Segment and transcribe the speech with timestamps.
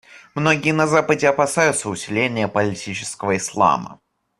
[0.33, 3.99] Многие на Западе опасаются усиления политического Ислама.